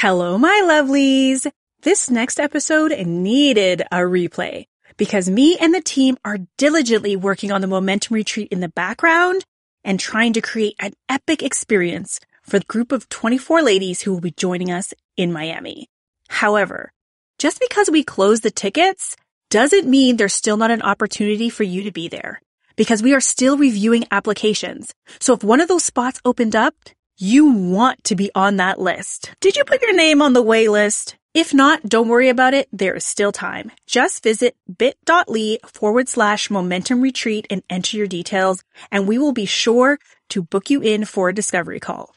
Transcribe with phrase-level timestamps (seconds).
[0.00, 1.50] Hello, my lovelies.
[1.82, 7.62] This next episode needed a replay because me and the team are diligently working on
[7.62, 9.44] the momentum retreat in the background
[9.82, 14.20] and trying to create an epic experience for the group of 24 ladies who will
[14.20, 15.88] be joining us in Miami.
[16.28, 16.92] However,
[17.40, 19.16] just because we close the tickets
[19.50, 22.40] doesn't mean there's still not an opportunity for you to be there
[22.76, 24.94] because we are still reviewing applications.
[25.18, 26.76] So if one of those spots opened up,
[27.18, 29.32] you want to be on that list.
[29.40, 31.16] Did you put your name on the wait list?
[31.34, 32.68] If not, don't worry about it.
[32.72, 33.70] There is still time.
[33.86, 39.46] Just visit bit.ly forward slash momentum retreat and enter your details, and we will be
[39.46, 39.98] sure
[40.30, 42.14] to book you in for a discovery call.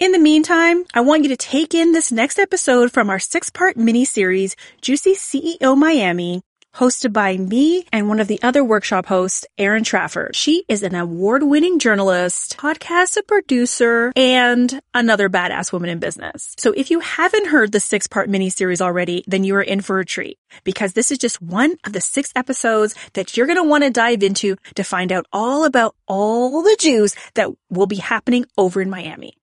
[0.00, 3.50] In the meantime, I want you to take in this next episode from our six
[3.50, 6.42] part mini series, Juicy CEO Miami,
[6.74, 10.36] hosted by me and one of the other workshop hosts, Erin Trafford.
[10.36, 16.54] She is an award winning journalist, podcast producer, and another badass woman in business.
[16.58, 19.80] So if you haven't heard the six part mini series already, then you are in
[19.80, 23.56] for a treat because this is just one of the six episodes that you're going
[23.56, 27.86] to want to dive into to find out all about all the juice that will
[27.86, 29.34] be happening over in Miami.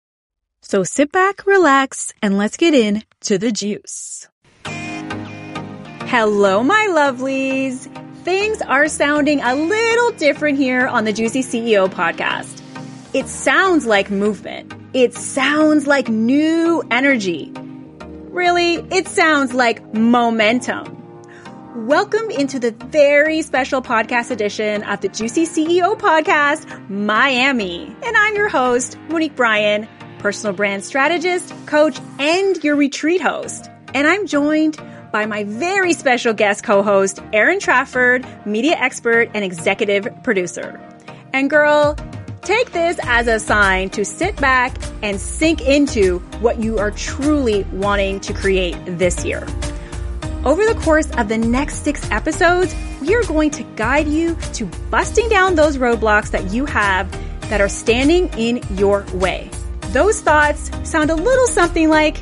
[0.61, 4.27] So sit back, relax, and let's get in to the juice.
[6.08, 7.88] Hello, my lovelies.
[8.23, 12.61] Things are sounding a little different here on the Juicy CEO podcast.
[13.16, 14.72] It sounds like movement.
[14.94, 17.52] It sounds like new energy.
[18.30, 20.95] Really, it sounds like momentum.
[21.88, 27.94] Welcome into the very special podcast edition of the Juicy CEO podcast, Miami.
[28.03, 29.88] And I'm your host, Monique Bryan,
[30.20, 33.72] personal brand strategist, coach, and your retreat host.
[33.95, 34.78] And I'm joined
[35.16, 40.77] by my very special guest co-host, Erin Trafford, media expert and executive producer.
[41.31, 41.95] And girl,
[42.41, 47.63] take this as a sign to sit back and sink into what you are truly
[47.71, 49.47] wanting to create this year.
[50.43, 54.66] Over the course of the next six episodes, we are going to guide you to
[54.91, 57.09] busting down those roadblocks that you have
[57.49, 59.49] that are standing in your way.
[59.93, 62.17] Those thoughts sound a little something like,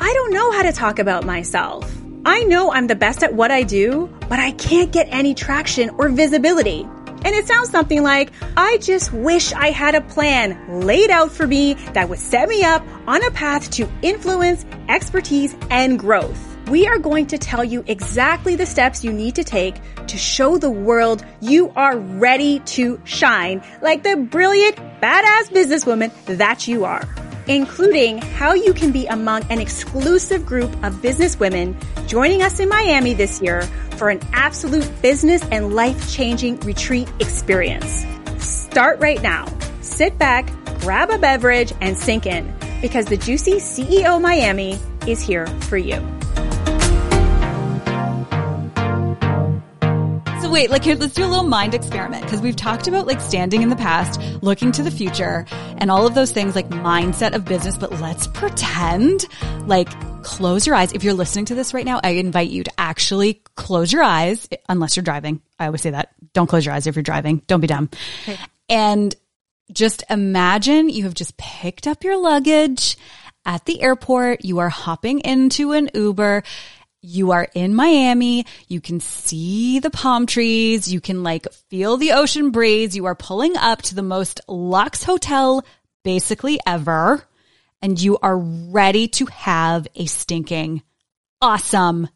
[0.00, 1.88] I don't know how to talk about myself.
[2.26, 5.90] I know I'm the best at what I do, but I can't get any traction
[5.98, 6.80] or visibility.
[6.80, 11.46] And it sounds something like, I just wish I had a plan laid out for
[11.46, 16.40] me that would set me up on a path to influence, expertise, and growth.
[16.68, 19.74] We are going to tell you exactly the steps you need to take
[20.06, 26.66] to show the world you are ready to shine like the brilliant, badass businesswoman that
[26.66, 27.06] you are
[27.46, 32.68] including how you can be among an exclusive group of business women joining us in
[32.68, 33.62] Miami this year
[33.96, 38.04] for an absolute business and life changing retreat experience.
[38.38, 39.46] Start right now.
[39.80, 40.50] Sit back,
[40.80, 46.02] grab a beverage, and sink in because the Juicy CEO Miami is here for you.
[50.54, 53.62] Wait, like here, let's do a little mind experiment because we've talked about like standing
[53.62, 55.44] in the past, looking to the future
[55.78, 59.26] and all of those things like mindset of business, but let's pretend
[59.66, 59.88] like
[60.22, 60.92] close your eyes.
[60.92, 64.48] If you're listening to this right now, I invite you to actually close your eyes
[64.68, 65.42] unless you're driving.
[65.58, 66.14] I always say that.
[66.34, 67.42] Don't close your eyes if you're driving.
[67.48, 67.90] Don't be dumb.
[68.68, 69.12] And
[69.72, 72.96] just imagine you have just picked up your luggage
[73.44, 74.44] at the airport.
[74.44, 76.44] You are hopping into an Uber
[77.04, 78.46] you are in Miami.
[78.66, 80.90] You can see the palm trees.
[80.90, 82.96] You can like feel the ocean breeze.
[82.96, 85.64] You are pulling up to the most luxe hotel
[86.02, 87.22] basically ever.
[87.82, 90.82] And you are ready to have a stinking
[91.42, 92.08] awesome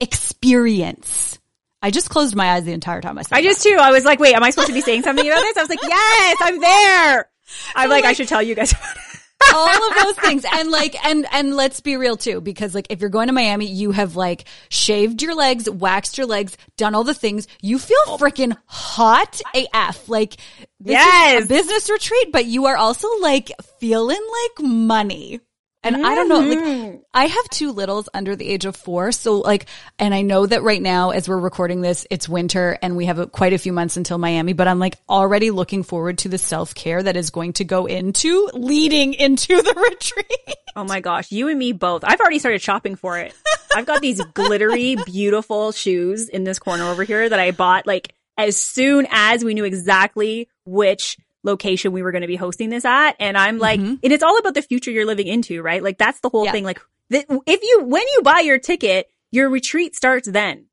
[0.00, 1.38] experience.
[1.82, 3.76] I just closed my eyes the entire time I said I just too.
[3.80, 5.56] I was like, wait, am I supposed to be saying something about this?
[5.56, 7.30] I was like, yes, I'm there.
[7.74, 9.07] I'm like, like, I should tell you guys about it
[9.54, 10.44] all of those things.
[10.52, 13.66] And like, and, and let's be real too, because like, if you're going to Miami,
[13.66, 17.48] you have like shaved your legs, waxed your legs, done all the things.
[17.60, 18.18] You feel oh.
[18.18, 20.08] freaking hot AF.
[20.08, 20.36] Like,
[20.80, 21.40] this yes.
[21.40, 25.40] is a business retreat, but you are also like feeling like money.
[25.84, 26.04] And mm-hmm.
[26.04, 26.96] I don't know, like mm-hmm.
[27.14, 29.12] I have two littles under the age of four.
[29.12, 29.66] So like,
[29.98, 33.20] and I know that right now as we're recording this, it's winter and we have
[33.20, 36.38] a, quite a few months until Miami, but I'm like already looking forward to the
[36.38, 40.56] self care that is going to go into leading into the retreat.
[40.74, 41.30] Oh my gosh.
[41.30, 42.02] You and me both.
[42.04, 43.32] I've already started shopping for it.
[43.74, 48.14] I've got these glittery, beautiful shoes in this corner over here that I bought like
[48.36, 52.84] as soon as we knew exactly which location we were going to be hosting this
[52.84, 53.16] at.
[53.20, 53.94] And I'm like, mm-hmm.
[54.02, 55.82] and it's all about the future you're living into, right?
[55.82, 56.52] Like that's the whole yeah.
[56.52, 56.64] thing.
[56.64, 56.80] Like
[57.10, 60.66] th- if you, when you buy your ticket, your retreat starts then.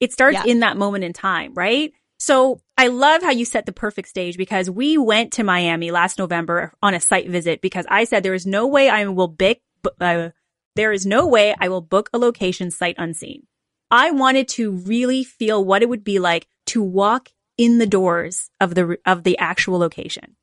[0.00, 0.50] It starts yeah.
[0.50, 1.92] in that moment in time, right?
[2.18, 6.18] So I love how you set the perfect stage because we went to Miami last
[6.18, 9.58] November on a site visit because I said there is no way I will book,
[10.00, 10.30] uh,
[10.74, 13.46] There is no way I will book a location sight unseen.
[13.90, 17.28] I wanted to really feel what it would be like to walk
[17.58, 20.36] in the doors of the, of the actual location.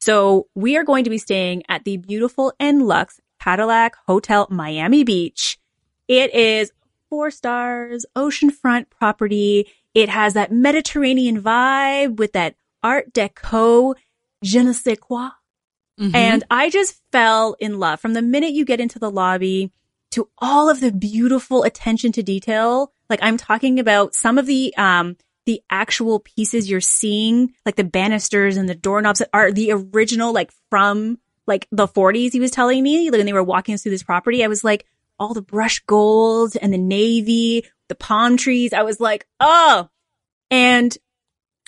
[0.00, 5.04] So we are going to be staying at the beautiful and luxe Cadillac Hotel Miami
[5.04, 5.58] Beach.
[6.08, 6.72] It is
[7.08, 9.68] four stars, oceanfront property.
[9.94, 13.94] It has that Mediterranean vibe with that art deco,
[14.42, 15.30] je ne sais quoi.
[16.00, 16.16] Mm-hmm.
[16.16, 19.72] And I just fell in love from the minute you get into the lobby
[20.12, 22.92] to all of the beautiful attention to detail.
[23.08, 27.84] Like I'm talking about some of the, um, the actual pieces you're seeing, like the
[27.84, 32.32] banisters and the doorknobs are the original, like from like the 40s.
[32.32, 34.44] He was telling me like, when they were walking us through this property.
[34.44, 34.86] I was like,
[35.18, 38.72] all the brush gold and the navy, the palm trees.
[38.72, 39.88] I was like, oh.
[40.50, 40.96] And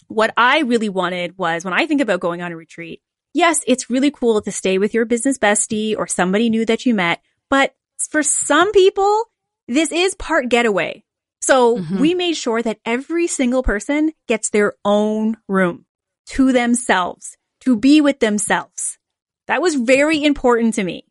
[0.08, 3.90] what I really wanted was when I think about going on a retreat, yes, it's
[3.90, 7.74] really cool to stay with your business bestie or somebody new that you met, but
[8.10, 9.24] for some people,
[9.68, 11.04] this is part getaway.
[11.46, 12.00] So Mhm.
[12.00, 15.85] we made sure that every single person gets their own room
[16.26, 18.99] to themselves, to be with themselves.
[19.46, 21.05] That was very important to me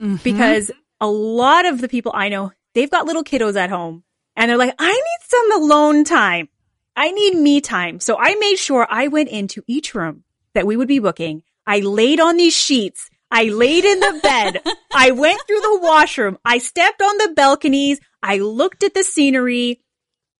[0.00, 0.22] Mhm.
[0.22, 0.70] because
[1.00, 4.04] a lot of the people I know, they've got little kiddos at home
[4.34, 6.48] and they're like, I need some alone time.
[6.96, 8.00] I need me time.
[8.00, 10.24] So I made sure I went into each room
[10.54, 11.42] that we would be booking.
[11.66, 13.10] I laid on these sheets.
[13.30, 14.62] I laid in the bed.
[14.94, 16.38] I went through the washroom.
[16.44, 18.00] I stepped on the balconies.
[18.22, 19.80] I looked at the scenery.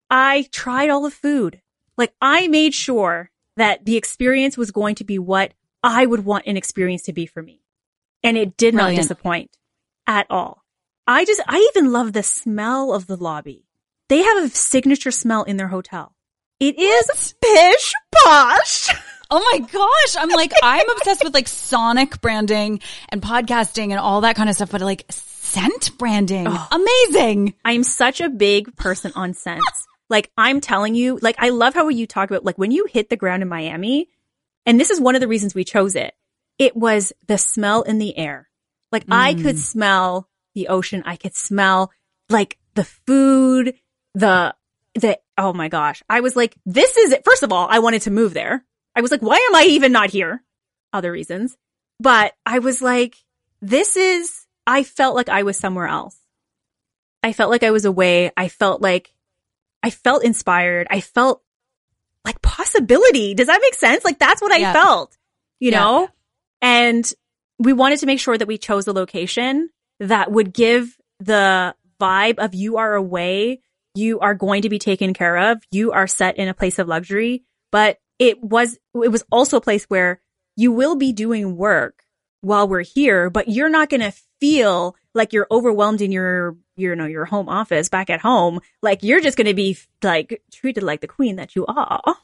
[0.09, 1.61] I tried all the food.
[1.97, 6.47] Like I made sure that the experience was going to be what I would want
[6.47, 7.61] an experience to be for me.
[8.23, 9.01] And it did not Brilliant.
[9.03, 9.57] disappoint
[10.07, 10.63] at all.
[11.07, 13.65] I just, I even love the smell of the lobby.
[14.09, 16.15] They have a signature smell in their hotel.
[16.59, 17.93] It is pish
[18.23, 18.89] posh.
[19.31, 20.21] Oh my gosh.
[20.21, 24.55] I'm like, I'm obsessed with like sonic branding and podcasting and all that kind of
[24.55, 26.47] stuff, but like scent branding.
[26.71, 27.53] Amazing.
[27.63, 29.87] I'm such a big person on scents.
[30.09, 33.09] Like I'm telling you, like I love how you talk about like when you hit
[33.09, 34.09] the ground in Miami,
[34.65, 36.13] and this is one of the reasons we chose it.
[36.59, 38.49] It was the smell in the air.
[38.91, 39.59] Like I could mm.
[39.59, 41.03] smell the ocean.
[41.05, 41.91] I could smell
[42.29, 43.75] like the food,
[44.13, 44.53] the
[44.95, 46.03] the oh my gosh.
[46.09, 47.23] I was like, this is it.
[47.23, 48.65] First of all, I wanted to move there.
[48.95, 50.43] I was like, why am I even not here?
[50.93, 51.57] Other reasons.
[51.99, 53.15] But I was like,
[53.61, 56.17] this is I felt like I was somewhere else.
[57.23, 58.31] I felt like I was away.
[58.35, 59.13] I felt like
[59.83, 60.87] I felt inspired.
[60.89, 61.41] I felt
[62.25, 63.33] like possibility.
[63.33, 64.03] Does that make sense?
[64.03, 64.73] Like that's what I Yeah.
[64.73, 65.17] felt,
[65.59, 65.79] you Yeah.
[65.79, 66.09] know?
[66.61, 67.11] And
[67.59, 72.39] we wanted to make sure that we chose a location that would give the vibe
[72.39, 73.61] of you are away.
[73.93, 75.61] You are going to be taken care of.
[75.71, 79.61] You are set in a place of luxury, but it was, it was also a
[79.61, 80.21] place where
[80.55, 82.03] you will be doing work
[82.41, 86.95] while we're here, but you're not going to feel like you're overwhelmed in your, you
[86.95, 88.59] know, your home office back at home.
[88.83, 92.15] Like you're just going to be like treated like the queen that you are.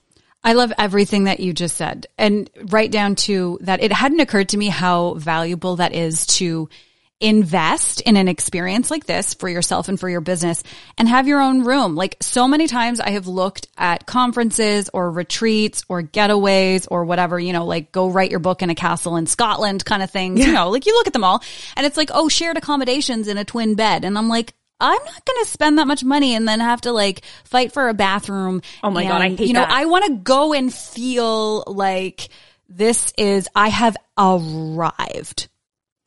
[0.43, 2.05] I love everything that you just said.
[2.15, 6.69] And right down to that, it hadn't occurred to me how valuable that is to
[7.19, 10.61] invest in an experience like this for yourself and for your business
[10.97, 11.95] and have your own room.
[11.95, 17.39] Like so many times I have looked at conferences or retreats or getaways or whatever,
[17.39, 20.45] you know, like go write your book in a castle in Scotland kind of things,
[20.45, 21.41] you know, like you look at them all
[21.75, 24.05] and it's like, oh, shared accommodations in a twin bed.
[24.05, 26.91] And I'm like, I'm not going to spend that much money and then have to
[26.91, 28.61] like fight for a bathroom.
[28.83, 29.71] Oh my God, I and, hate You know, that.
[29.71, 32.29] I want to go and feel like
[32.69, 35.47] this is, I have arrived.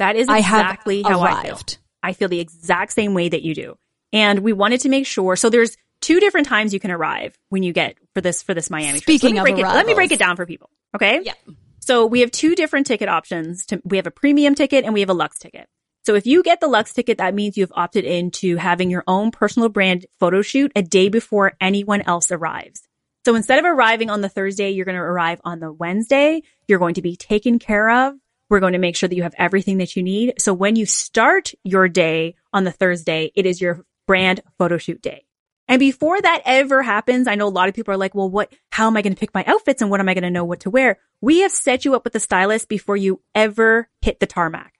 [0.00, 1.50] That is I exactly how I feel.
[1.50, 1.78] arrived.
[2.02, 3.76] I feel the exact same way that you do.
[4.14, 5.36] And we wanted to make sure.
[5.36, 8.70] So there's two different times you can arrive when you get for this for this
[8.70, 9.02] Miami trip.
[9.02, 10.70] Speaking let me of break it, let me break it down for people.
[10.96, 11.20] Okay.
[11.22, 11.34] Yeah.
[11.80, 13.66] So we have two different ticket options.
[13.66, 15.68] To, we have a premium ticket and we have a Lux ticket.
[16.02, 19.30] So if you get the Lux ticket, that means you've opted into having your own
[19.30, 22.88] personal brand photo shoot a day before anyone else arrives.
[23.26, 26.42] So instead of arriving on the Thursday, you're going to arrive on the Wednesday.
[26.66, 28.14] You're going to be taken care of.
[28.50, 30.34] We're going to make sure that you have everything that you need.
[30.38, 35.00] So when you start your day on the Thursday, it is your brand photo shoot
[35.00, 35.24] day.
[35.68, 38.52] And before that ever happens, I know a lot of people are like, well, what,
[38.72, 40.44] how am I going to pick my outfits and what am I going to know
[40.44, 40.98] what to wear?
[41.20, 44.74] We have set you up with a stylist before you ever hit the tarmac.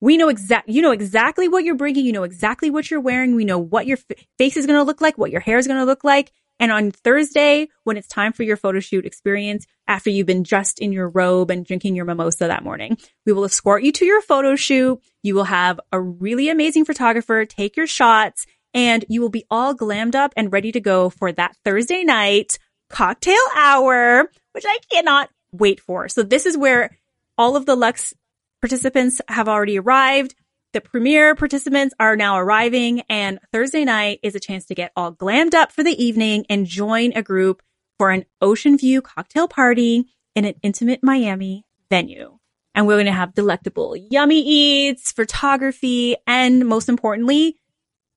[0.00, 2.04] We know exact, you know exactly what you're bringing.
[2.04, 3.36] You know exactly what you're wearing.
[3.36, 5.68] We know what your f- face is going to look like, what your hair is
[5.68, 6.32] going to look like.
[6.58, 10.78] And on Thursday, when it's time for your photo shoot experience, after you've been dressed
[10.78, 14.22] in your robe and drinking your mimosa that morning, we will escort you to your
[14.22, 15.00] photo shoot.
[15.22, 19.74] You will have a really amazing photographer take your shots and you will be all
[19.74, 22.58] glammed up and ready to go for that Thursday night
[22.88, 26.08] cocktail hour, which I cannot wait for.
[26.08, 26.96] So this is where
[27.38, 28.14] all of the Lux
[28.60, 30.34] participants have already arrived.
[30.76, 35.10] The premier participants are now arriving and Thursday night is a chance to get all
[35.10, 37.62] glammed up for the evening and join a group
[37.98, 40.04] for an ocean view cocktail party
[40.34, 42.36] in an intimate Miami venue.
[42.74, 47.56] And we're going to have delectable yummy eats, photography, and most importantly,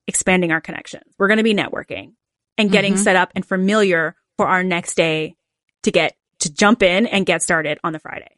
[0.06, 1.14] expanding our connections.
[1.18, 2.12] We're going to be networking
[2.58, 2.98] and getting Mhm.
[2.98, 5.34] set up and familiar for our next day
[5.84, 8.36] to get to jump in and get started on the Friday.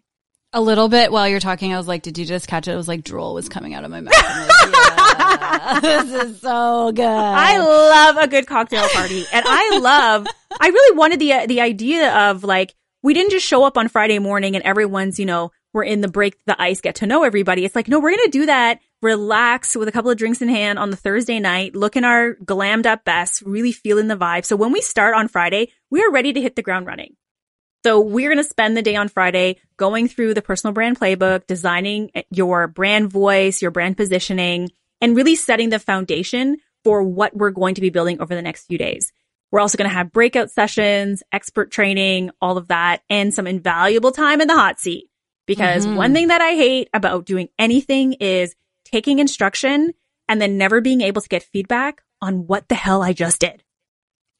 [0.54, 2.72] A little bit while you're talking, I was like, did you just catch it?
[2.72, 4.14] It was like drool was coming out of my mouth.
[5.82, 7.04] This is so good.
[7.06, 10.26] I love a good cocktail party and I love,
[10.60, 14.18] I really wanted the, the idea of like, we didn't just show up on Friday
[14.18, 17.64] morning and everyone's, you know, we're in the break the ice, get to know everybody.
[17.64, 18.80] It's like, no, we're going to do that.
[19.00, 22.86] Relax with a couple of drinks in hand on the Thursday night, looking our glammed
[22.86, 24.44] up best, really feeling the vibe.
[24.44, 27.16] So when we start on Friday, we are ready to hit the ground running.
[27.84, 31.46] So we're going to spend the day on Friday going through the personal brand playbook,
[31.46, 34.70] designing your brand voice, your brand positioning,
[35.00, 38.66] and really setting the foundation for what we're going to be building over the next
[38.66, 39.12] few days.
[39.50, 44.12] We're also going to have breakout sessions, expert training, all of that, and some invaluable
[44.12, 45.10] time in the hot seat.
[45.46, 45.96] Because Mhm.
[45.96, 49.92] one thing that I hate about doing anything is taking instruction
[50.28, 53.64] and then never being able to get feedback on what the hell I just did.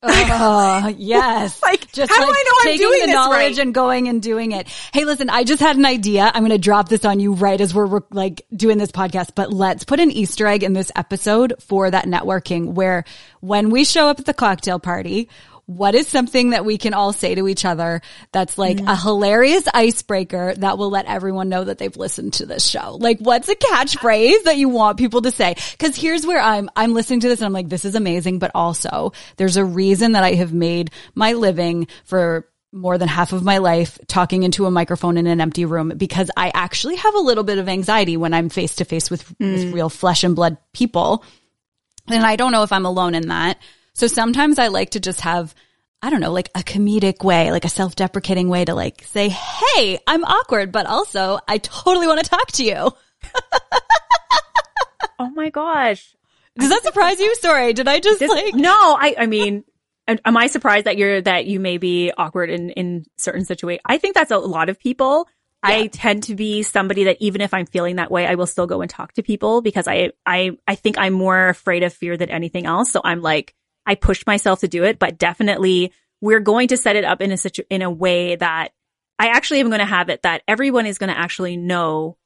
[0.05, 1.63] Oh, yes.
[1.63, 3.59] Like, just how do I know I'm taking doing the this knowledge right?
[3.59, 4.67] and going and doing it.
[4.93, 6.31] Hey, listen, I just had an idea.
[6.35, 9.53] I'm going to drop this on you right as we're like doing this podcast, but
[9.53, 13.05] let's put an Easter egg in this episode for that networking where
[13.41, 15.29] when we show up at the cocktail party,
[15.77, 18.01] what is something that we can all say to each other
[18.33, 18.91] that's like Mm.
[18.93, 22.97] a hilarious icebreaker that will let everyone know that they've listened to this show?
[23.01, 25.55] Like what's a catchphrase that you want people to say?
[25.79, 28.51] Cause here's where I'm, I'm listening to this and I'm like, this is amazing, but
[28.55, 33.43] also there's a reason that I have made my living for more than half of
[33.43, 37.19] my life talking into a microphone in an empty room because I actually have a
[37.21, 40.57] little bit of anxiety when I'm face to face with with real flesh and blood
[40.73, 41.23] people.
[42.09, 43.59] And I don't know if I'm alone in that.
[43.95, 45.55] So sometimes I like to just have,
[46.01, 49.99] I don't know, like a comedic way, like a self-deprecating way to like say, Hey,
[50.07, 52.91] I'm awkward, but also I totally want to talk to you.
[55.19, 56.15] Oh my gosh.
[56.59, 57.35] Does that surprise you?
[57.37, 57.73] Sorry.
[57.73, 59.65] Did I just This- like, no, I, I mean,
[60.09, 63.83] am am I surprised that you're, that you may be awkward in, in certain situations?
[63.87, 65.29] I think that's a lot of people.
[65.65, 68.67] I tend to be somebody that even if I'm feeling that way, I will still
[68.67, 72.17] go and talk to people because I, I, I think I'm more afraid of fear
[72.17, 72.91] than anything else.
[72.91, 73.55] So I'm like,
[73.87, 77.33] I pushed myself to do it, but definitely we're going to set it up in
[77.33, 78.69] a situ, in a way that
[79.19, 82.17] I actually am going to have it that everyone is going to actually know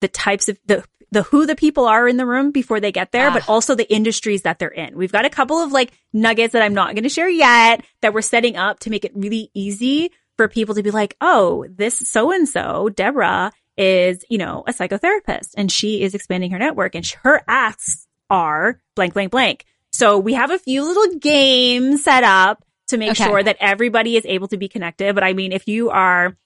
[0.00, 3.12] the types of the the who the people are in the room before they get
[3.12, 3.52] there, but Ah.
[3.52, 4.96] also the industries that they're in.
[4.96, 8.12] We've got a couple of like nuggets that I'm not going to share yet that
[8.12, 11.96] we're setting up to make it really easy for people to be like, oh, this
[12.08, 16.96] so and so, Deborah is, you know, a psychotherapist and she is expanding her network
[16.96, 19.64] and sh- her asks are blank, blank, blank.
[19.94, 23.24] So we have a few little games set up to make Okay.
[23.24, 25.14] sure that everybody is able to be connected.
[25.14, 26.36] But I mean, if you are,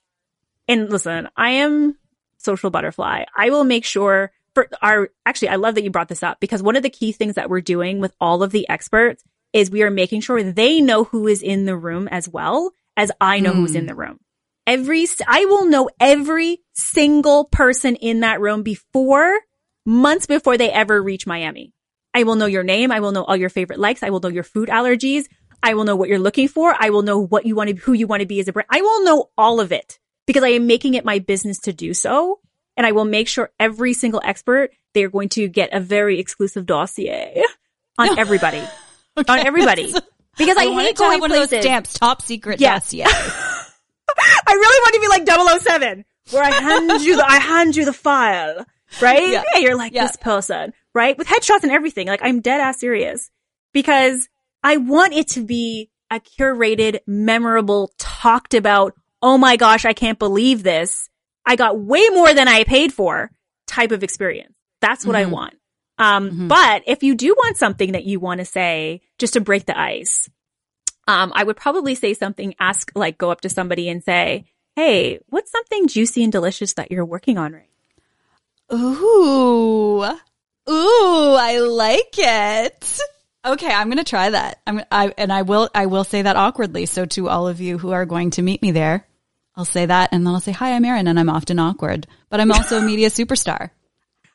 [0.67, 1.97] and listen, I am
[2.37, 3.23] social butterfly.
[3.35, 6.61] I will make sure for our, actually, I love that you brought this up because
[6.61, 9.81] one of the key things that we're doing with all of the experts is we
[9.81, 13.53] are making sure they know who is in the room as well as I know
[13.53, 13.87] who's in hmm.
[13.87, 14.19] the room.
[14.67, 19.39] Every, I will know every single person in that room before
[19.87, 21.73] months before they ever reach Miami.
[22.13, 22.91] I will know your name.
[22.91, 24.03] I will know all your favorite likes.
[24.03, 25.25] I will know your food allergies.
[25.61, 26.73] I will know what you're looking for.
[26.77, 28.67] I will know what you want to, who you want to be as a brand.
[28.69, 31.93] I will know all of it because I am making it my business to do
[31.93, 32.39] so.
[32.77, 36.17] And I will make sure every single expert, they are going to get a very
[36.19, 37.43] exclusive dossier
[37.97, 38.63] on everybody,
[39.27, 39.93] on everybody.
[40.37, 42.75] Because I, wanted hate to have going one of those stamps, top secret Yeah.
[42.75, 43.03] dossier.
[43.09, 47.83] I really want to be like 007, where I hand you the, I hand you
[47.83, 48.65] the file,
[49.01, 49.27] right?
[49.27, 49.43] Yeah.
[49.53, 50.07] Yeah, you're like Yeah.
[50.07, 51.17] this person, right?
[51.17, 52.07] With headshots and everything.
[52.07, 53.29] Like I'm dead ass serious
[53.73, 54.27] because
[54.63, 58.93] I want it to be a curated, memorable, talked about.
[59.21, 61.09] Oh my gosh, I can't believe this.
[61.45, 63.31] I got way more than I paid for
[63.67, 64.53] type of experience.
[64.81, 65.31] That's what I Mhm.
[65.31, 65.53] want.
[65.97, 66.47] Um, Mhm.
[66.47, 69.77] but if you do want something that you want to say just to break the
[69.77, 70.29] ice,
[71.07, 75.19] um, I would probably say something, ask, like, go up to somebody and say, Hey,
[75.27, 77.69] what's something juicy and delicious that you're working on right
[78.71, 80.05] Ooh.
[80.69, 82.99] Ooh, I like it.
[83.45, 84.59] Okay, I'm going to try that.
[84.67, 86.85] I'm I and I will I will say that awkwardly.
[86.85, 89.07] So to all of you who are going to meet me there,
[89.55, 92.39] I'll say that and then I'll say hi, I'm Erin and I'm often awkward, but
[92.39, 93.71] I'm also a media superstar.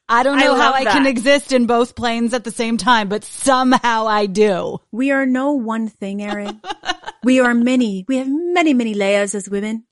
[0.09, 2.77] I don't I know how love I can exist in both planes at the same
[2.77, 4.79] time, but somehow I do.
[4.93, 6.61] We are no one thing, Erin.
[7.23, 8.05] we are many.
[8.07, 9.85] We have many, many layers as women.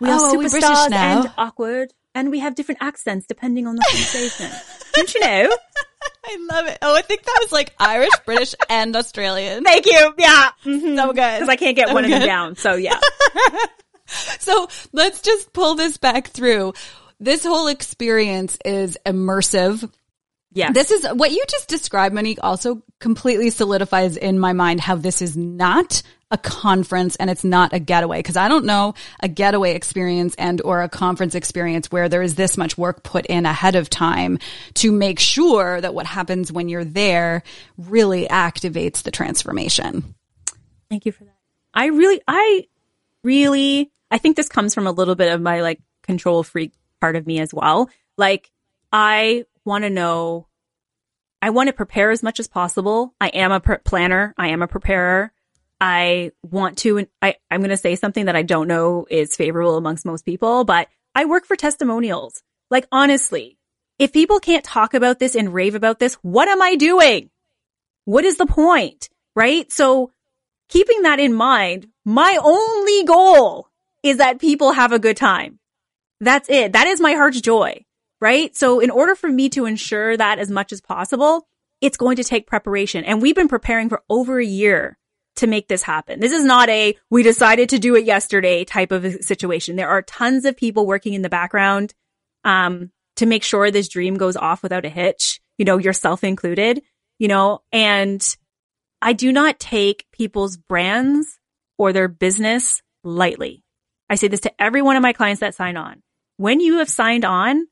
[0.00, 1.22] We are Oh, are we superstars now?
[1.22, 4.50] and awkward, and we have different accents depending on the conversation.
[4.94, 5.56] Don't you know?
[6.24, 6.78] I love it.
[6.82, 9.64] Oh, I think that was like Irish, British, and Australian.
[9.64, 10.14] Thank you.
[10.18, 10.50] Yeah.
[10.64, 10.96] Mm-hmm.
[10.96, 11.14] So good.
[11.14, 12.56] Because I can't get So one of them down.
[12.56, 12.98] So yeah.
[14.40, 16.74] So let's just pull this back through.
[17.18, 19.90] This whole experience is immersive.
[20.52, 20.72] Yeah.
[20.72, 25.22] This is what you just described, Monique, also completely solidifies in my mind how this
[25.22, 28.20] is not a conference and it's not a getaway.
[28.22, 32.34] Cause I don't know a getaway experience and or a conference experience where there is
[32.34, 34.38] this much work put in ahead of time
[34.74, 37.42] to make sure that what happens when you're there
[37.76, 40.14] really activates the transformation.
[40.88, 41.36] Thank you for that.
[41.74, 42.66] I really, I
[43.22, 47.16] really, I think this comes from a little bit of my like control freak part
[47.16, 47.90] of me as well.
[48.16, 48.50] Like,
[48.92, 50.46] I want to know,
[51.40, 53.14] I want to prepare as much as possible.
[53.20, 54.34] I am a per- planner.
[54.36, 55.32] I am a preparer.
[55.82, 59.76] I want to, I, I'm going to say something that I don't know is favorable
[59.76, 62.40] amongst most people, but I work for testimonials.
[62.70, 63.58] Like, honestly,
[63.98, 67.30] if people can't talk about this and rave about this, what am I doing?
[68.04, 69.08] What is the point?
[69.34, 69.72] Right?
[69.72, 70.12] So
[70.68, 73.68] keeping that in mind, my only goal
[74.04, 75.58] is that people have a good time.
[76.20, 76.74] That's it.
[76.74, 77.84] That is my heart's joy,
[78.20, 78.56] right?
[78.56, 81.48] So in order for me to ensure that as much as possible,
[81.80, 83.02] it's going to take preparation.
[83.02, 84.96] And we've been preparing for over a year
[85.36, 86.20] to make this happen.
[86.20, 89.76] This is not a, we decided to do it yesterday type of a situation.
[89.76, 91.94] There are tons of people working in the background,
[92.44, 96.82] um, to make sure this dream goes off without a hitch, you know, yourself included,
[97.18, 98.36] you know, and
[99.00, 101.38] I do not take people's brands
[101.78, 103.64] or their business lightly.
[104.08, 106.02] I say this to every one of my clients that sign on.
[106.36, 107.66] When you have signed on,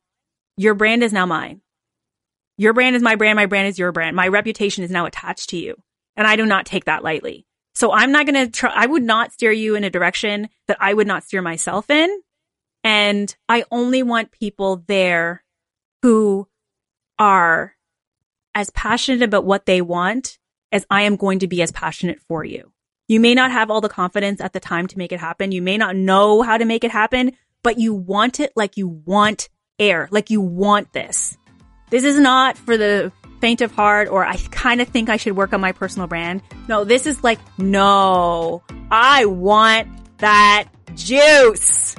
[0.56, 1.60] your brand is now mine.
[2.56, 3.36] Your brand is my brand.
[3.36, 4.14] My brand is your brand.
[4.14, 5.76] My reputation is now attached to you.
[6.16, 7.46] And I do not take that lightly.
[7.74, 10.76] So I'm not going to try, I would not steer you in a direction that
[10.80, 12.20] I would not steer myself in.
[12.82, 15.44] And I only want people there
[16.02, 16.48] who
[17.18, 17.74] are
[18.54, 20.38] as passionate about what they want
[20.72, 22.72] as I am going to be as passionate for you.
[23.08, 25.52] You may not have all the confidence at the time to make it happen.
[25.52, 28.88] You may not know how to make it happen, but you want it like you
[28.88, 31.36] want air, like you want this.
[31.90, 35.36] This is not for the faint of heart or I kind of think I should
[35.36, 36.42] work on my personal brand.
[36.68, 41.96] No, this is like, no, I want that juice.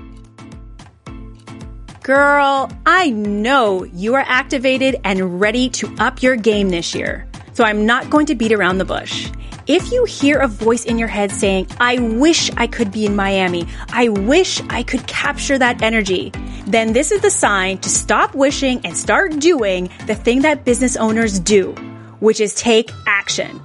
[2.04, 7.28] Girl, I know you are activated and ready to up your game this year.
[7.54, 9.30] So I'm not going to beat around the bush.
[9.68, 13.16] If you hear a voice in your head saying, I wish I could be in
[13.16, 16.32] Miami, I wish I could capture that energy,
[16.72, 20.96] then this is the sign to stop wishing and start doing the thing that business
[20.96, 21.74] owners do,
[22.20, 23.62] which is take action.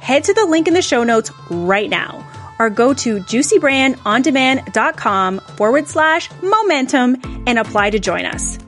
[0.00, 2.22] Head to the link in the show notes right now
[2.58, 8.58] or go to juicybrandondemand.com forward slash momentum and apply to join us.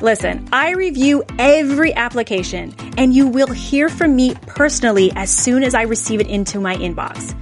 [0.00, 5.74] Listen, I review every application and you will hear from me personally as soon as
[5.74, 7.34] I receive it into my inbox.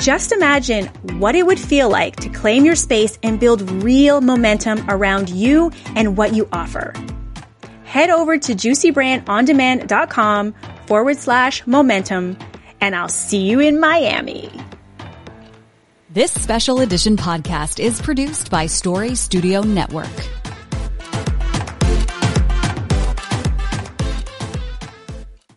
[0.00, 0.86] Just imagine
[1.18, 5.70] what it would feel like to claim your space and build real momentum around you
[5.94, 6.94] and what you offer.
[7.84, 10.54] Head over to juicybrandondemand.com
[10.86, 12.38] forward slash momentum
[12.80, 14.50] and I'll see you in Miami.
[16.08, 20.39] This special edition podcast is produced by Story Studio Network.